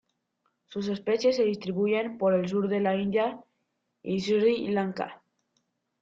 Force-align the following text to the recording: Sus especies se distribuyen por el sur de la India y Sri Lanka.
Sus 0.65 0.87
especies 0.87 1.35
se 1.35 1.43
distribuyen 1.43 2.17
por 2.17 2.33
el 2.33 2.49
sur 2.49 2.67
de 2.69 2.79
la 2.79 2.95
India 2.95 3.39
y 4.01 4.19
Sri 4.19 4.67
Lanka. 4.69 5.21